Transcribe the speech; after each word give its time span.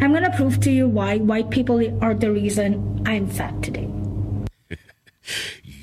I'm 0.00 0.12
going 0.12 0.24
to 0.24 0.30
prove 0.34 0.60
to 0.60 0.70
you 0.70 0.88
why 0.88 1.18
white 1.18 1.50
people 1.50 1.78
are 2.02 2.14
the 2.14 2.32
reason 2.32 3.02
I'm 3.06 3.26
fat 3.28 3.62
today. 3.62 3.88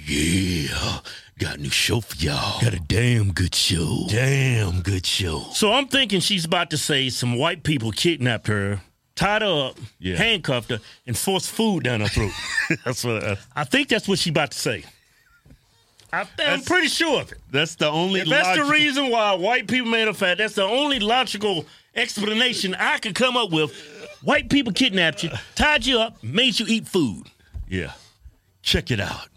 yeah. 0.08 1.00
Got 1.40 1.58
a 1.58 1.62
new 1.62 1.70
show 1.70 2.02
for 2.02 2.16
y'all. 2.18 2.62
Got 2.62 2.74
a 2.74 2.80
damn 2.80 3.32
good 3.32 3.56
show. 3.56 4.06
Damn 4.10 4.82
good 4.82 5.06
show. 5.06 5.46
So 5.54 5.72
I'm 5.74 5.88
thinking 5.88 6.20
she's 6.20 6.46
about 6.46 6.70
to 6.72 6.78
say 6.78 7.10
some 7.10 7.36
white 7.36 7.64
people 7.64 7.92
kidnapped 7.92 8.48
her, 8.48 8.82
tied 9.16 9.42
her 9.42 9.68
up, 9.70 9.78
Yeah. 10.00 10.18
handcuffed 10.18 10.70
her, 10.72 10.80
and 11.08 11.18
forced 11.18 11.50
food 11.50 11.84
down 11.84 12.02
her 12.02 12.08
throat. 12.08 12.32
That's 12.86 13.04
what. 13.04 13.24
uh, 13.24 13.36
I 13.56 13.64
think 13.64 13.88
that's 13.90 14.08
what 14.08 14.20
she's 14.20 14.32
about 14.32 14.52
to 14.52 14.58
say. 14.60 14.84
I, 16.14 16.28
I'm 16.40 16.62
pretty 16.62 16.88
sure 16.88 17.22
of 17.22 17.32
it. 17.32 17.38
that's 17.52 17.76
the 17.76 17.88
only. 17.88 18.20
If 18.20 18.28
that's 18.28 18.58
the 18.58 18.66
reason 18.66 19.10
why 19.10 19.34
white 19.36 19.68
people 19.68 19.90
made 19.90 20.08
her 20.08 20.14
fat, 20.14 20.40
that's 20.40 20.56
the 20.56 20.64
only 20.64 21.00
logical 21.00 21.66
explanation 21.96 22.76
I 22.76 22.98
could 23.00 23.16
come 23.16 23.38
up 23.38 23.52
with. 23.52 23.72
White 24.24 24.50
people 24.50 24.72
kidnapped 24.72 25.24
you, 25.24 25.32
tied 25.56 25.86
you 25.86 26.00
up, 26.00 26.24
made 26.24 26.60
you 26.60 26.66
eat 26.68 26.88
food. 26.88 27.28
Yeah. 27.68 27.94
Check 28.62 28.92
it 28.92 29.00
out. 29.00 29.28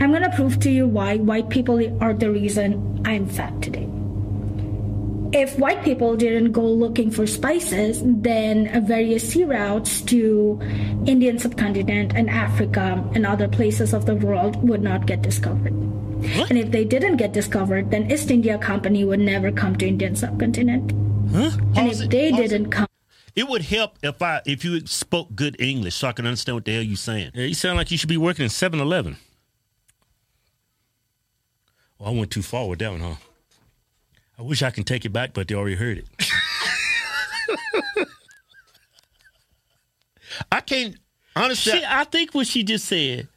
I'm 0.00 0.10
going 0.10 0.22
to 0.22 0.30
prove 0.36 0.60
to 0.60 0.70
you 0.70 0.86
why 0.86 1.16
white 1.16 1.48
people 1.48 1.80
are 2.02 2.12
the 2.12 2.30
reason 2.30 3.02
I'm 3.04 3.26
fat 3.26 3.60
today. 3.62 3.88
If 5.32 5.58
white 5.58 5.84
people 5.84 6.16
didn't 6.16 6.52
go 6.52 6.62
looking 6.62 7.10
for 7.10 7.26
spices, 7.26 8.02
then 8.04 8.84
various 8.84 9.28
sea 9.30 9.44
routes 9.44 10.02
to 10.02 10.60
Indian 11.06 11.38
subcontinent 11.38 12.14
and 12.14 12.28
Africa 12.28 13.08
and 13.14 13.24
other 13.24 13.48
places 13.48 13.94
of 13.94 14.06
the 14.06 14.16
world 14.16 14.68
would 14.68 14.82
not 14.82 15.06
get 15.06 15.22
discovered. 15.22 15.72
And 15.72 16.58
if 16.58 16.70
they 16.70 16.84
didn't 16.84 17.16
get 17.16 17.32
discovered, 17.32 17.90
then 17.90 18.10
East 18.10 18.30
India 18.30 18.58
Company 18.58 19.04
would 19.04 19.20
never 19.20 19.50
come 19.50 19.76
to 19.76 19.86
Indian 19.86 20.16
subcontinent. 20.16 20.92
Huh? 21.32 21.50
And 21.76 21.88
if 21.88 22.00
it, 22.00 22.10
they 22.10 22.32
didn't 22.32 22.70
come, 22.70 22.88
It 23.36 23.48
would 23.48 23.62
help 23.62 23.98
if 24.02 24.20
I 24.20 24.40
if 24.46 24.64
you 24.64 24.84
spoke 24.86 25.34
good 25.34 25.60
English 25.60 25.94
so 25.94 26.08
I 26.08 26.12
can 26.12 26.26
understand 26.26 26.56
what 26.56 26.64
the 26.64 26.72
hell 26.74 26.82
you're 26.82 26.96
saying. 26.96 27.30
Yeah, 27.34 27.44
you 27.44 27.54
sound 27.54 27.76
like 27.78 27.90
you 27.90 27.98
should 27.98 28.08
be 28.08 28.16
working 28.16 28.42
in 28.42 28.48
7 28.50 28.80
Eleven. 28.80 29.16
Well, 31.98 32.08
I 32.08 32.12
went 32.18 32.30
too 32.30 32.42
far 32.42 32.66
with 32.66 32.80
that 32.80 32.90
one, 32.90 33.00
huh? 33.00 33.14
I 34.38 34.42
wish 34.42 34.62
I 34.62 34.70
can 34.70 34.84
take 34.84 35.04
it 35.04 35.12
back, 35.12 35.34
but 35.34 35.46
they 35.48 35.54
already 35.54 35.76
heard 35.76 35.98
it. 35.98 36.06
I 40.50 40.60
can't 40.60 40.96
honestly. 41.36 41.78
She, 41.78 41.84
I 41.86 42.04
think 42.04 42.34
what 42.34 42.46
she 42.46 42.64
just 42.64 42.86
said, 42.86 43.28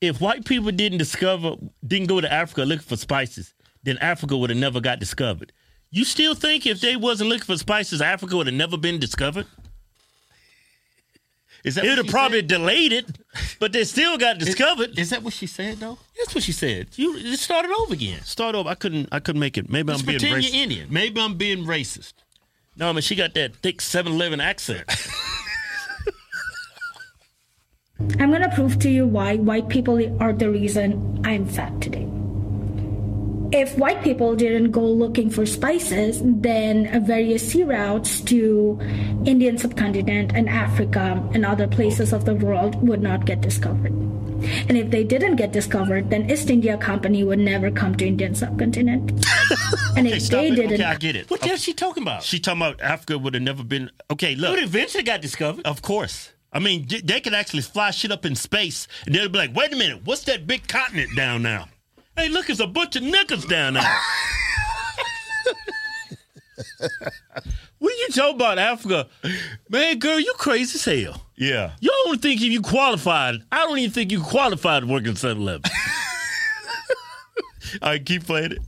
if 0.00 0.20
white 0.20 0.44
people 0.44 0.70
didn't 0.72 0.98
discover, 0.98 1.56
didn't 1.86 2.08
go 2.08 2.20
to 2.20 2.32
Africa 2.32 2.62
looking 2.62 2.84
for 2.86 2.96
spices, 2.96 3.54
then 3.82 3.98
Africa 3.98 4.36
would 4.36 4.50
have 4.50 4.58
never 4.58 4.80
got 4.80 4.98
discovered. 4.98 5.52
You 5.90 6.04
still 6.04 6.34
think 6.34 6.66
if 6.66 6.80
they 6.80 6.96
wasn't 6.96 7.30
looking 7.30 7.44
for 7.46 7.56
spices, 7.56 8.00
Africa 8.02 8.36
would 8.36 8.46
have 8.46 8.54
never 8.54 8.76
been 8.76 8.98
discovered? 8.98 9.46
is 11.64 11.74
that 11.74 11.84
It 11.84 11.88
would 11.88 11.98
have 11.98 12.06
probably 12.08 12.38
said? 12.38 12.46
delayed 12.48 12.92
it, 12.92 13.06
but 13.58 13.72
they 13.72 13.82
still 13.84 14.16
got 14.16 14.38
discovered. 14.38 14.98
Is 14.98 15.10
that 15.10 15.22
what 15.22 15.32
she 15.34 15.46
said 15.46 15.78
though? 15.78 15.98
That's 16.16 16.34
what 16.34 16.44
she 16.44 16.52
said. 16.52 16.88
You 16.96 17.18
just 17.20 17.42
started 17.42 17.70
over 17.72 17.94
again. 17.94 18.22
Start 18.22 18.54
over. 18.54 18.68
I 18.68 18.74
couldn't. 18.74 19.08
I 19.12 19.18
couldn't 19.20 19.40
make 19.40 19.58
it. 19.58 19.68
Maybe 19.68 19.92
Just 19.92 20.02
I'm 20.02 20.06
being 20.06 20.20
racist. 20.20 20.52
you're 20.54 20.62
Indian. 20.62 20.88
Maybe 20.90 21.20
I'm 21.20 21.34
being 21.36 21.64
racist. 21.64 22.12
No, 22.76 22.88
I 22.88 22.92
mean 22.92 23.02
she 23.02 23.14
got 23.16 23.34
that 23.34 23.56
thick 23.56 23.78
7-Eleven 23.78 24.40
accent. 24.40 24.84
I'm 28.20 28.30
going 28.30 28.42
to 28.42 28.50
prove 28.54 28.78
to 28.80 28.88
you 28.88 29.06
why 29.06 29.36
white 29.36 29.68
people 29.68 29.98
are 30.22 30.32
the 30.32 30.48
reason 30.50 31.20
I'm 31.24 31.44
fat 31.46 31.80
today. 31.80 32.07
If 33.50 33.78
white 33.78 34.02
people 34.02 34.36
didn't 34.36 34.72
go 34.72 34.84
looking 34.84 35.30
for 35.30 35.46
spices, 35.46 36.20
then 36.22 37.04
various 37.06 37.46
sea 37.50 37.64
routes 37.64 38.20
to 38.22 38.78
Indian 39.24 39.56
subcontinent 39.56 40.32
and 40.34 40.48
Africa 40.48 41.22
and 41.32 41.46
other 41.46 41.66
places 41.66 42.12
of 42.12 42.26
the 42.26 42.34
world 42.34 42.76
would 42.86 43.00
not 43.00 43.24
get 43.24 43.40
discovered. 43.40 43.92
And 44.68 44.76
if 44.76 44.90
they 44.90 45.02
didn't 45.02 45.36
get 45.36 45.50
discovered, 45.52 46.10
then 46.10 46.30
East 46.30 46.50
India 46.50 46.76
Company 46.76 47.24
would 47.24 47.38
never 47.38 47.70
come 47.70 47.96
to 47.96 48.06
Indian 48.06 48.34
subcontinent. 48.34 49.10
and 49.96 50.06
if 50.06 50.22
Stop 50.22 50.42
they 50.42 50.48
it. 50.48 50.54
didn't 50.54 50.72
Okay, 50.74 50.84
I 50.84 50.96
get 50.96 51.16
it. 51.16 51.30
what 51.30 51.40
the 51.40 51.46
hell 51.46 51.56
is 51.56 51.62
she 51.64 51.72
talking 51.72 52.02
about? 52.02 52.22
She 52.22 52.38
talking 52.38 52.60
about 52.62 52.80
Africa 52.82 53.18
would 53.18 53.32
have 53.34 53.42
never 53.42 53.64
been. 53.64 53.90
Okay, 54.10 54.32
It 54.34 54.38
look. 54.38 54.62
eventually 54.62 55.02
got 55.04 55.22
discovered. 55.22 55.64
Of 55.66 55.80
course. 55.82 56.32
I 56.52 56.60
mean, 56.60 56.86
they 57.02 57.20
could 57.20 57.34
actually 57.34 57.62
fly 57.62 57.90
shit 57.90 58.12
up 58.12 58.24
in 58.24 58.34
space, 58.34 58.86
and 59.06 59.14
they'll 59.14 59.28
be 59.28 59.38
like, 59.38 59.54
"Wait 59.56 59.72
a 59.72 59.76
minute, 59.76 60.00
what's 60.04 60.22
that 60.24 60.46
big 60.46 60.66
continent 60.68 61.14
down 61.16 61.42
now?" 61.42 61.68
Hey, 62.18 62.28
look, 62.28 62.50
it's 62.50 62.58
a 62.58 62.66
bunch 62.66 62.96
of 62.96 63.04
niggas 63.04 63.48
down 63.48 63.74
there. 63.74 63.84
when 67.78 67.94
you 67.96 68.08
talk 68.08 68.34
about 68.34 68.58
Africa, 68.58 69.06
man, 69.68 70.00
girl, 70.00 70.18
you 70.18 70.34
crazy 70.36 70.78
as 70.78 70.84
hell. 71.04 71.22
Yeah. 71.36 71.74
You 71.78 71.92
don't 72.04 72.20
think 72.20 72.40
if 72.40 72.48
you 72.48 72.60
qualified. 72.60 73.36
I 73.52 73.58
don't 73.58 73.78
even 73.78 73.92
think 73.92 74.10
you 74.10 74.20
qualified 74.20 74.82
to 74.82 74.88
work 74.88 75.06
in 75.06 75.14
7 75.14 75.40
Eleven. 75.40 75.70
Right, 77.82 78.04
keep 78.04 78.24
playing 78.24 78.52
it. 78.52 78.58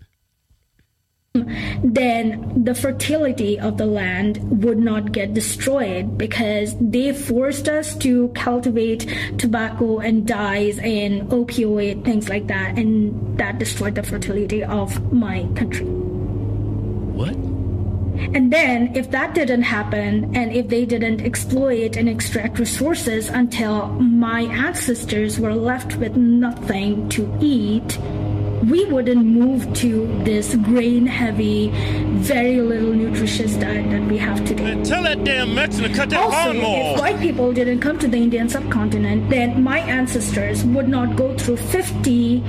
Then 1.33 2.65
the 2.65 2.75
fertility 2.75 3.59
of 3.59 3.79
the 3.79 3.87
land 3.87 4.65
would 4.65 4.79
not 4.79 5.13
get 5.13 5.33
destroyed 5.33 6.19
because 6.19 6.75
they 6.81 7.13
forced 7.13 7.69
us 7.69 7.97
to 7.97 8.29
cultivate 8.31 9.07
tobacco 9.39 10.01
and 10.01 10.27
dyes 10.27 10.79
and 10.81 11.23
opioid 11.31 12.05
things 12.05 12.29
like 12.29 12.49
that 12.49 12.77
and 12.77 13.39
that 13.39 13.59
destroyed 13.61 13.95
the 13.95 14.03
fertility 14.03 14.65
of 14.65 15.13
my 15.13 15.43
country 15.55 15.87
what? 15.87 17.35
and 18.35 18.53
then 18.53 18.95
if 18.97 19.13
that 19.13 19.33
didn't 19.33 19.63
happen 19.63 20.35
and 20.35 20.53
if 20.53 20.67
they 20.67 20.85
didn't 20.85 21.21
exploit 21.21 21.97
and 21.97 22.09
extract 22.09 22.59
resources 22.59 23.29
until 23.29 23.87
my 23.89 24.43
ancestors 24.43 25.39
were 25.39 25.55
left 25.55 25.95
with 25.97 26.17
nothing 26.17 27.09
to 27.09 27.33
eat 27.41 27.99
we 28.69 28.85
wouldn't 28.87 29.25
move 29.25 29.73
to 29.75 30.07
this 30.25 30.55
grain 30.57 31.07
heavy, 31.07 31.71
very 32.19 32.61
little 32.61 32.93
nutritious 32.93 33.55
diet 33.57 33.91
that 33.91 34.03
we 34.03 34.19
have 34.19 34.45
today. 34.47 34.75
Man, 34.75 34.85
tell 34.85 35.03
that 35.03 35.25
damn 35.25 35.55
Mexican 35.55 35.91
to 35.91 35.97
cut 35.97 36.11
that 36.11 36.21
Also, 36.21 36.53
lawnmower 36.53 36.95
if 36.95 37.01
white 37.01 37.21
people 37.21 37.53
didn't 37.53 37.81
come 37.81 37.99
to 37.99 38.09
the 38.09 38.17
Indian 38.19 38.49
subcontinent, 38.49 39.31
then 39.31 39.63
my 39.63 39.79
ancestors 39.81 40.65
would 40.65 40.89
not 40.89 41.17
go 41.17 41.37
through 41.39 41.57
50 41.57 42.43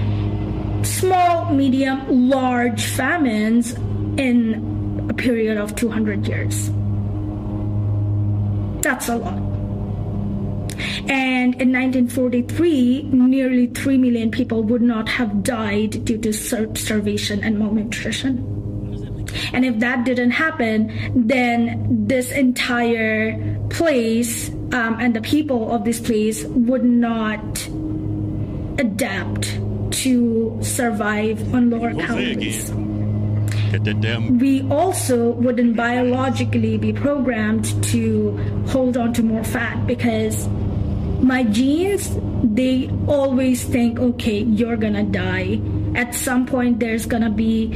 small, 0.84 1.54
medium, 1.54 2.30
large 2.30 2.84
famines 2.84 3.74
in 4.18 5.08
a 5.10 5.14
period 5.14 5.58
of 5.58 5.76
200 5.76 6.28
years. 6.28 6.70
That's 8.82 9.08
a 9.10 9.16
lot. 9.16 9.61
And 11.10 11.56
in 11.62 11.72
1943, 11.72 13.04
nearly 13.12 13.68
3 13.68 13.98
million 13.98 14.32
people 14.32 14.64
would 14.64 14.82
not 14.82 15.10
have 15.10 15.44
died 15.44 16.06
due 16.06 16.18
to 16.20 16.34
starvation 16.34 17.44
and 17.44 17.60
malnutrition. 17.60 18.62
And 19.54 19.66
if 19.66 19.80
that 19.80 20.06
didn't 20.06 20.32
happen, 20.32 21.28
then 21.28 22.06
this 22.08 22.32
entire 22.32 23.60
place 23.70 24.50
um, 24.74 24.98
and 25.00 25.16
the 25.16 25.22
people 25.22 25.72
of 25.72 25.84
this 25.84 26.00
place 26.00 26.44
would 26.46 26.84
not 26.84 27.68
adapt 28.80 29.60
to 29.92 30.58
survive 30.62 31.54
on 31.54 31.70
lower 31.70 31.94
calories. 31.94 32.70
again. 32.70 32.92
Get 33.72 33.84
that 33.86 34.02
damn. 34.02 34.38
We 34.40 34.68
also 34.70 35.32
wouldn't 35.32 35.76
biologically 35.76 36.78
be 36.78 36.92
programmed 36.92 37.66
to 37.86 38.36
hold 38.68 38.98
on 38.98 39.14
to 39.14 39.24
more 39.24 39.44
fat 39.44 39.88
because 39.88 40.48
my 41.22 41.44
genes, 41.44 42.18
they 42.44 42.90
always 43.08 43.64
think, 43.64 44.00
okay, 44.00 44.40
you're 44.40 44.78
gonna 44.78 45.04
die. 45.04 45.62
At 45.96 46.16
some 46.16 46.46
point, 46.46 46.80
there's 46.80 47.06
gonna 47.06 47.30
be 47.30 47.72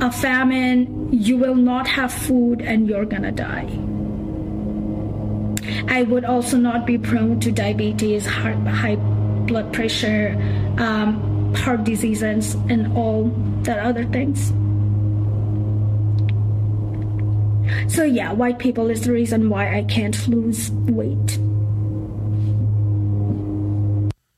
a 0.00 0.10
famine, 0.10 1.08
you 1.12 1.36
will 1.36 1.54
not 1.54 1.86
have 1.88 2.12
food, 2.12 2.60
and 2.60 2.88
you're 2.88 3.04
gonna 3.04 3.32
die. 3.32 3.68
I 5.88 6.04
would 6.04 6.24
also 6.24 6.56
not 6.56 6.86
be 6.86 6.98
prone 6.98 7.40
to 7.40 7.52
diabetes, 7.52 8.26
heart, 8.26 8.56
high 8.66 8.96
blood 8.96 9.72
pressure, 9.72 10.36
um, 10.78 11.54
heart 11.54 11.84
diseases, 11.84 12.54
and 12.68 12.96
all 12.96 13.24
that 13.62 13.78
other 13.78 14.04
things. 14.06 14.52
So 17.92 18.04
yeah, 18.04 18.32
white 18.32 18.58
people 18.58 18.90
is 18.90 19.02
the 19.02 19.12
reason 19.12 19.48
why 19.48 19.76
I 19.76 19.84
can't 19.84 20.16
lose 20.28 20.70
weight. 20.70 21.38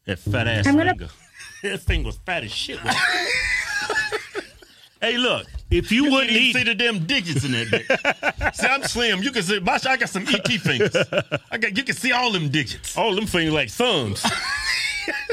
That 0.07 0.19
fat 0.19 0.47
ass 0.49 0.67
I'm 0.67 0.77
gonna- 0.77 0.91
finger. 0.91 1.09
that 1.63 1.81
thing 1.81 2.05
was 2.05 2.17
fat 2.19 2.45
as 2.45 2.53
shit. 2.53 2.79
hey, 5.01 5.17
look, 5.17 5.47
if 5.71 5.91
you, 5.91 6.11
wouldn't 6.11 6.33
You 6.33 6.39
eat, 6.39 6.55
see 6.55 6.65
the 6.65 6.75
damn 6.75 7.05
digits 7.07 7.45
in 7.45 7.53
that 7.53 7.67
bitch. 7.69 8.55
see, 8.55 8.67
I'm 8.67 8.83
slim. 8.83 9.23
You 9.23 9.31
can 9.33 9.43
see. 9.43 9.61
My, 9.61 9.79
I 9.87 9.97
got 9.97 10.09
some 10.09 10.27
ET 10.29 10.47
fingers. 10.47 10.95
I 11.51 11.59
got. 11.59 11.77
You 11.77 11.85
can 11.85 11.95
see 11.95 12.13
all 12.13 12.31
them 12.33 12.49
digits. 12.51 12.97
all 12.97 13.15
them 13.15 13.27
fingers 13.27 13.55
like 13.55 13.71
thumbs. 13.71 14.25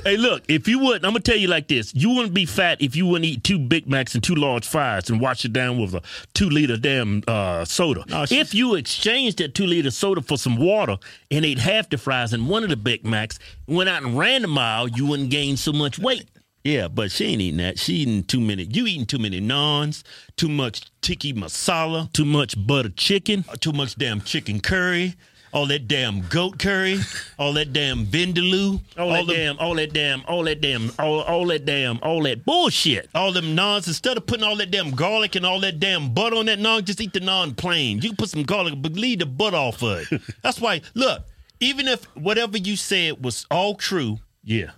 Hey, 0.03 0.17
look, 0.17 0.43
if 0.47 0.67
you 0.67 0.79
would, 0.79 1.05
I'm 1.05 1.11
gonna 1.11 1.19
tell 1.19 1.35
you 1.35 1.47
like 1.47 1.67
this: 1.67 1.93
you 1.93 2.09
wouldn't 2.11 2.33
be 2.33 2.45
fat 2.45 2.81
if 2.81 2.95
you 2.95 3.05
wouldn't 3.05 3.25
eat 3.25 3.43
two 3.43 3.59
Big 3.59 3.87
Macs 3.87 4.13
and 4.13 4.23
two 4.23 4.35
large 4.35 4.67
fries 4.67 5.09
and 5.09 5.19
wash 5.19 5.45
it 5.45 5.53
down 5.53 5.79
with 5.79 5.93
a 5.93 6.01
two 6.33 6.49
liter 6.49 6.77
damn 6.77 7.23
uh, 7.27 7.65
soda. 7.65 8.03
No, 8.07 8.25
if 8.29 8.53
you 8.53 8.75
exchanged 8.75 9.39
that 9.39 9.55
two 9.55 9.65
liter 9.65 9.91
soda 9.91 10.21
for 10.21 10.37
some 10.37 10.57
water 10.57 10.97
and 11.29 11.45
ate 11.45 11.59
half 11.59 11.89
the 11.89 11.97
fries 11.97 12.33
and 12.33 12.47
one 12.47 12.63
of 12.63 12.69
the 12.69 12.77
Big 12.77 13.05
Macs, 13.05 13.39
went 13.67 13.89
out 13.89 14.03
and 14.03 14.17
ran 14.17 14.43
a 14.43 14.47
mile, 14.47 14.87
you 14.87 15.05
wouldn't 15.05 15.29
gain 15.29 15.57
so 15.57 15.71
much 15.71 15.99
weight. 15.99 16.29
Yeah, 16.63 16.89
but 16.89 17.11
she 17.11 17.25
ain't 17.25 17.41
eating 17.41 17.57
that. 17.57 17.79
She 17.79 17.93
eating 17.93 18.23
too 18.23 18.39
many. 18.39 18.63
You 18.63 18.85
eating 18.85 19.07
too 19.07 19.17
many 19.17 19.41
naans, 19.41 20.03
too 20.35 20.47
much 20.47 20.91
tiki 21.01 21.33
masala, 21.33 22.11
too 22.13 22.25
much 22.25 22.55
butter 22.67 22.89
chicken, 22.89 23.43
too 23.59 23.71
much 23.71 23.95
damn 23.95 24.21
chicken 24.21 24.59
curry, 24.59 25.15
all 25.53 25.65
that 25.67 25.87
damn 25.87 26.21
goat 26.27 26.57
curry, 26.59 26.97
all 27.37 27.53
that 27.53 27.73
damn 27.73 28.05
vindaloo, 28.05 28.79
all, 28.97 29.09
that 29.11 29.27
the- 29.27 29.33
damn, 29.33 29.57
all 29.59 29.75
that 29.75 29.91
damn, 29.93 30.23
all 30.27 30.43
that 30.43 30.61
damn, 30.61 30.91
all, 30.97 31.21
all 31.21 31.45
that 31.47 31.65
damn, 31.65 31.99
all 32.01 32.23
that 32.23 32.45
bullshit. 32.45 33.09
all 33.13 33.31
them 33.33 33.55
naans, 33.55 33.87
instead 33.87 34.15
of 34.17 34.25
putting 34.25 34.43
all 34.45 34.55
that 34.55 34.71
damn 34.71 34.91
garlic 34.91 35.35
and 35.35 35.45
all 35.45 35.59
that 35.59 35.79
damn 35.79 36.13
butter 36.13 36.37
on 36.37 36.45
that 36.45 36.59
naan, 36.59 36.83
just 36.85 37.01
eat 37.01 37.11
the 37.13 37.19
naan 37.19 37.55
plain. 37.55 37.97
You 38.01 38.09
can 38.09 38.15
put 38.17 38.29
some 38.29 38.43
garlic, 38.43 38.75
but 38.77 38.93
leave 38.93 39.19
the 39.19 39.25
butter 39.25 39.57
off 39.57 39.81
of 39.83 40.09
it. 40.11 40.21
That's 40.41 40.59
why, 40.61 40.81
look, 40.93 41.23
even 41.59 41.87
if 41.87 42.03
whatever 42.15 42.57
you 42.57 42.75
said 42.77 43.23
was 43.23 43.45
all 43.51 43.75
true, 43.75 44.19
Yeah. 44.43 44.71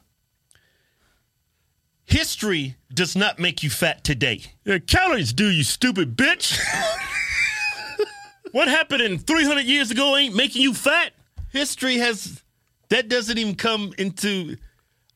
history 2.06 2.76
does 2.94 3.16
not 3.16 3.40
make 3.40 3.64
you 3.64 3.70
fat 3.70 4.04
today. 4.04 4.42
Yeah, 4.66 4.80
calories 4.80 5.34
do, 5.34 5.50
you 5.50 5.64
stupid 5.64 6.16
bitch. 6.18 6.60
what 8.54 8.70
happened 8.70 9.02
in 9.02 9.20
300 9.20 9.66
years 9.66 9.92
ago 9.92 10.16
ain't 10.16 10.34
making 10.36 10.62
you 10.62 10.74
fat? 10.74 11.12
History 11.52 11.98
has, 11.98 12.42
that 12.90 13.10
doesn't 13.10 13.38
even 13.38 13.56
come 13.56 13.92
into, 13.98 14.56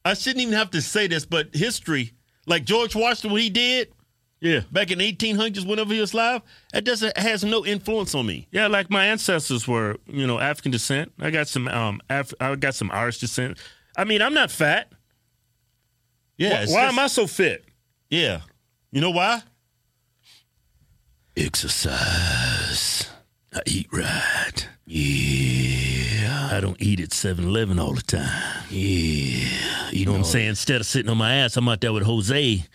I 0.03 0.13
shouldn't 0.13 0.41
even 0.41 0.53
have 0.55 0.71
to 0.71 0.81
say 0.81 1.07
this, 1.07 1.25
but 1.25 1.55
history, 1.55 2.11
like 2.45 2.65
George 2.65 2.95
Washington, 2.95 3.31
what 3.31 3.41
he 3.41 3.49
did 3.49 3.91
Yeah. 4.41 4.61
back 4.71 4.91
in 4.91 4.99
1800s, 4.99 5.65
whenever 5.65 5.93
he 5.93 5.99
was 5.99 6.13
alive, 6.13 6.41
that 6.73 6.83
doesn't, 6.83 7.17
has 7.17 7.43
no 7.43 7.65
influence 7.65 8.13
on 8.13 8.25
me. 8.25 8.47
Yeah, 8.51 8.67
like 8.67 8.89
my 8.89 9.05
ancestors 9.07 9.67
were, 9.67 9.97
you 10.07 10.27
know, 10.27 10.39
African 10.39 10.71
descent. 10.71 11.11
I 11.19 11.29
got 11.31 11.47
some 11.47 11.67
um 11.67 12.01
Af- 12.09 12.33
I 12.39 12.55
got 12.55 12.75
some 12.75 12.91
Irish 12.91 13.19
descent. 13.19 13.57
I 13.97 14.03
mean, 14.03 14.21
I'm 14.21 14.33
not 14.33 14.51
fat. 14.51 14.91
Yeah. 16.37 16.49
why 16.51 16.57
why 16.73 16.81
just- 16.85 16.93
am 16.93 16.99
I 16.99 17.07
so 17.07 17.25
fit? 17.27 17.65
Yeah. 18.09 18.41
You 18.91 19.01
know 19.01 19.11
why? 19.11 19.41
Exercise. 21.35 22.46
I 23.57 23.61
eat 23.65 23.87
right. 23.91 24.67
Yeah. 24.85 26.49
I 26.51 26.59
don't 26.61 26.79
eat 26.79 26.99
at 26.99 27.09
7-Eleven 27.09 27.79
all 27.79 27.93
the 27.93 28.03
time. 28.03 28.63
Yeah. 28.69 29.89
You 29.89 30.05
know 30.05 30.11
what 30.11 30.19
I'm 30.19 30.23
saying? 30.25 30.49
Instead 30.49 30.79
of 30.79 30.85
sitting 30.85 31.09
on 31.09 31.17
my 31.17 31.33
ass, 31.33 31.57
I'm 31.57 31.67
out 31.67 31.81
there 31.81 31.91
with 31.91 32.03
Jose 32.03 32.65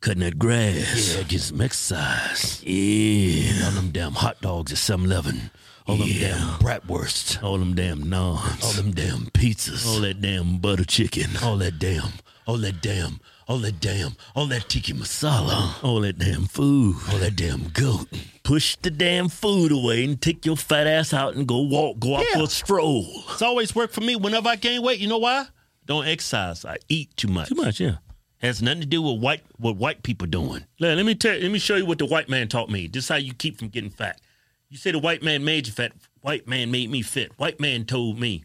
cutting 0.00 0.22
that 0.22 0.38
grass. 0.38 1.14
Yeah, 1.14 1.24
get 1.24 1.42
some 1.42 1.60
exercise. 1.60 2.62
Yeah. 2.64 3.66
All 3.66 3.72
them 3.72 3.90
damn 3.90 4.12
hot 4.12 4.40
dogs 4.40 4.72
at 4.72 4.78
7-Eleven. 4.78 5.50
All 5.86 5.96
them 5.96 6.08
damn 6.08 6.58
bratwursts. 6.58 7.42
All 7.42 7.58
them 7.58 7.74
damn 7.74 8.04
naans. 8.04 8.64
All 8.64 8.72
them 8.72 8.92
damn 8.92 9.26
pizzas. 9.26 9.86
All 9.86 10.00
that 10.00 10.22
damn 10.22 10.56
butter 10.56 10.84
chicken. 10.84 11.36
All 11.42 11.58
that 11.58 11.78
damn. 11.78 12.12
All 12.46 12.56
that 12.56 12.80
damn. 12.80 13.20
All 13.50 13.58
that 13.58 13.80
damn. 13.80 14.12
All 14.36 14.46
that 14.46 14.68
tiki 14.68 14.92
masala. 14.92 15.82
All 15.82 16.00
that 16.02 16.20
damn 16.20 16.44
food. 16.46 16.94
All 17.10 17.18
that 17.18 17.34
damn 17.34 17.68
goat. 17.70 18.06
Push 18.44 18.76
the 18.76 18.92
damn 18.92 19.28
food 19.28 19.72
away 19.72 20.04
and 20.04 20.22
take 20.22 20.46
your 20.46 20.56
fat 20.56 20.86
ass 20.86 21.12
out 21.12 21.34
and 21.34 21.48
go 21.48 21.58
walk. 21.62 21.98
Go 21.98 22.14
out 22.18 22.24
Yeah. 22.30 22.36
for 22.38 22.42
a 22.44 22.46
stroll. 22.46 23.24
It's 23.32 23.42
always 23.42 23.74
worked 23.74 23.92
for 23.92 24.02
me 24.02 24.14
whenever 24.14 24.48
I 24.48 24.54
gain 24.54 24.82
weight. 24.82 25.00
You 25.00 25.08
know 25.08 25.18
why? 25.18 25.46
Don't 25.84 26.06
exercise. 26.06 26.64
I 26.64 26.76
eat 26.88 27.16
too 27.16 27.26
much. 27.26 27.48
Too 27.48 27.56
much, 27.56 27.80
yeah. 27.80 27.96
Has 28.38 28.62
nothing 28.62 28.82
to 28.82 28.86
do 28.86 29.02
with 29.02 29.20
white 29.20 29.42
what 29.56 29.74
white 29.76 30.04
people 30.04 30.28
doing. 30.28 30.64
Let, 30.78 30.96
let 30.96 31.04
me 31.04 31.16
tell. 31.16 31.36
Let 31.36 31.50
me 31.50 31.58
show 31.58 31.74
you 31.74 31.86
what 31.86 31.98
the 31.98 32.06
white 32.06 32.28
man 32.28 32.46
taught 32.46 32.70
me. 32.70 32.86
This 32.86 33.02
is 33.06 33.08
how 33.08 33.16
you 33.16 33.34
keep 33.34 33.58
from 33.58 33.66
getting 33.70 33.90
fat. 33.90 34.20
You 34.68 34.78
say 34.78 34.92
the 34.92 35.00
white 35.00 35.24
man 35.24 35.44
made 35.44 35.66
you 35.66 35.72
fat. 35.72 35.90
White 36.20 36.46
man 36.46 36.70
made 36.70 36.88
me 36.88 37.02
fit. 37.02 37.32
White 37.36 37.58
man 37.58 37.84
told 37.84 38.20
me, 38.20 38.44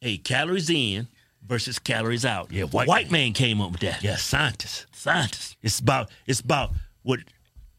"Hey, 0.00 0.16
calories 0.16 0.70
in 0.70 1.08
versus 1.46 1.78
calories 1.78 2.24
out." 2.24 2.50
Yeah, 2.52 2.64
white 2.64 2.88
white 2.88 3.10
man 3.10 3.32
came 3.32 3.60
up 3.60 3.72
with 3.72 3.80
that. 3.82 4.02
Yeah, 4.02 4.16
scientists. 4.16 4.86
scientists. 4.92 5.56
It's 5.62 5.78
about 5.80 6.10
it's 6.26 6.40
about 6.40 6.72
what 7.02 7.20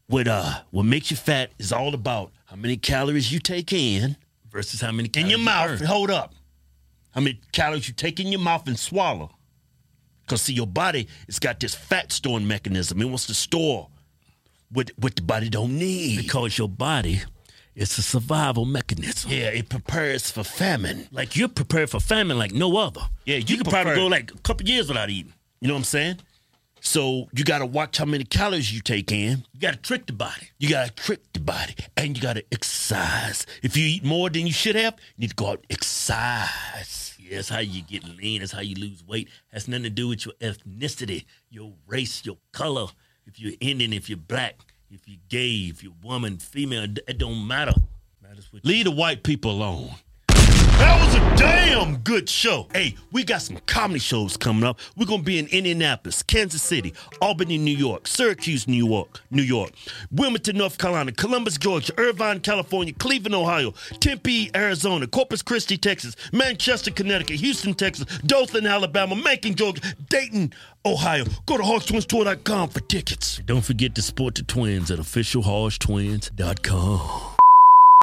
what 0.06 0.28
uh 0.28 0.60
what 0.70 0.84
makes 0.84 1.10
you 1.10 1.16
fat 1.16 1.50
is 1.58 1.72
all 1.72 1.94
about 1.94 2.32
how 2.46 2.56
many 2.56 2.76
calories 2.76 3.32
you 3.32 3.38
take 3.40 3.72
in 3.72 4.16
Versus 4.50 4.80
how 4.80 4.90
many 4.92 5.10
in 5.14 5.26
your 5.28 5.38
you 5.38 5.44
mouth. 5.44 5.78
burn. 5.80 5.86
Hold 5.88 6.10
up. 6.10 6.32
How 7.10 7.20
many 7.20 7.40
calories 7.52 7.88
you 7.88 7.94
take 7.94 8.20
in 8.20 8.28
your 8.28 8.40
mouth 8.40 8.66
and 8.68 8.78
swallow. 8.78 9.32
Cause 10.28 10.42
see 10.42 10.52
your 10.54 10.66
body, 10.66 11.08
it's 11.28 11.38
got 11.38 11.60
this 11.60 11.74
fat 11.74 12.10
storing 12.10 12.46
mechanism. 12.48 13.00
It 13.00 13.04
wants 13.04 13.26
to 13.26 13.34
store 13.34 13.88
what 14.70 14.90
what 14.96 15.14
the 15.16 15.22
body 15.22 15.48
don't 15.48 15.78
need. 15.78 16.16
Because 16.18 16.56
your 16.58 16.68
body, 16.68 17.20
it's 17.76 17.98
a 17.98 18.02
survival 18.02 18.64
mechanism. 18.64 19.30
yeah, 19.30 19.48
it 19.48 19.68
prepares 19.68 20.30
for 20.30 20.42
famine. 20.42 21.08
Like 21.12 21.36
you're 21.36 21.48
prepared 21.48 21.90
for 21.90 22.00
famine 22.00 22.38
like 22.38 22.52
no 22.52 22.76
other. 22.78 23.02
Yeah, 23.26 23.36
you 23.36 23.44
you 23.46 23.56
could 23.58 23.68
probably 23.68 23.94
go 23.94 24.06
like 24.06 24.32
a 24.32 24.38
couple 24.38 24.66
years 24.66 24.88
without 24.88 25.10
eating. 25.10 25.34
You 25.60 25.68
know 25.68 25.74
what 25.74 25.80
I'm 25.80 25.84
saying? 25.84 26.16
So 26.80 27.28
you 27.32 27.44
got 27.44 27.58
to 27.58 27.66
watch 27.66 27.98
how 27.98 28.04
many 28.04 28.24
calories 28.24 28.72
you 28.72 28.80
take 28.80 29.10
in. 29.10 29.44
You 29.52 29.60
got 29.60 29.72
to 29.72 29.78
trick 29.78 30.06
the 30.06 30.12
body. 30.12 30.48
You 30.58 30.70
got 30.70 30.86
to 30.86 30.92
trick 30.94 31.20
the 31.32 31.40
body, 31.40 31.74
and 31.96 32.16
you 32.16 32.22
got 32.22 32.36
to 32.36 32.44
exercise. 32.52 33.44
If 33.62 33.76
you 33.76 33.84
eat 33.86 34.04
more 34.04 34.30
than 34.30 34.46
you 34.46 34.52
should 34.52 34.76
have, 34.76 34.94
you 35.16 35.22
need 35.22 35.30
to 35.30 35.36
go 35.36 35.48
out 35.48 35.58
and 35.58 35.66
exercise. 35.70 37.16
Yeah, 37.18 37.36
that's 37.36 37.48
how 37.48 37.58
you 37.58 37.82
get 37.82 38.04
lean. 38.04 38.40
That's 38.40 38.52
how 38.52 38.60
you 38.60 38.76
lose 38.76 39.02
weight. 39.04 39.28
Has 39.52 39.66
nothing 39.66 39.84
to 39.84 39.90
do 39.90 40.08
with 40.08 40.24
your 40.26 40.34
ethnicity, 40.34 41.24
your 41.50 41.72
race, 41.86 42.24
your 42.24 42.38
color. 42.52 42.86
If 43.26 43.40
you're 43.40 43.54
Indian, 43.60 43.92
if 43.92 44.08
you're 44.08 44.16
black, 44.18 44.60
if 44.90 45.06
you're 45.06 45.20
gay, 45.28 45.68
if 45.70 45.82
you're 45.82 45.92
woman, 46.02 46.38
female, 46.38 46.84
it 46.84 47.18
don't 47.18 47.46
matter. 47.46 47.74
You 48.52 48.60
Leave 48.62 48.84
the 48.84 48.90
white 48.90 49.22
people 49.22 49.50
alone. 49.50 49.90
That 50.78 51.00
was 51.00 51.14
a 51.14 51.20
damn 51.36 51.96
good 51.98 52.28
show. 52.28 52.66
Hey, 52.74 52.96
we 53.10 53.24
got 53.24 53.40
some 53.40 53.56
comedy 53.66 53.98
shows 53.98 54.36
coming 54.36 54.62
up. 54.64 54.78
We're 54.96 55.06
gonna 55.06 55.22
be 55.22 55.38
in 55.38 55.46
Indianapolis, 55.46 56.22
Kansas 56.22 56.62
City, 56.62 56.92
Albany, 57.20 57.56
New 57.56 57.74
York, 57.76 58.06
Syracuse, 58.06 58.68
New 58.68 58.86
York, 58.86 59.20
New 59.30 59.42
York, 59.42 59.70
Wilmington, 60.10 60.58
North 60.58 60.76
Carolina, 60.76 61.12
Columbus, 61.12 61.56
Georgia, 61.56 61.94
Irvine, 61.98 62.40
California, 62.40 62.92
Cleveland, 62.92 63.34
Ohio, 63.34 63.72
Tempe, 64.00 64.50
Arizona, 64.54 65.06
Corpus 65.06 65.40
Christi, 65.42 65.78
Texas, 65.78 66.14
Manchester, 66.32 66.90
Connecticut, 66.90 67.36
Houston, 67.36 67.72
Texas, 67.74 68.06
Dothan, 68.26 68.66
Alabama, 68.66 69.16
Macon, 69.16 69.54
Georgia, 69.54 69.80
Dayton, 70.10 70.52
Ohio. 70.84 71.24
Go 71.46 71.56
to 71.56 71.62
HodgeTwinsTour.com 71.62 72.68
for 72.68 72.80
tickets. 72.80 73.40
Don't 73.46 73.64
forget 73.64 73.94
to 73.94 74.02
support 74.02 74.34
the 74.34 74.42
twins 74.42 74.90
at 74.90 74.98
officialhodgetwins.com. 74.98 77.35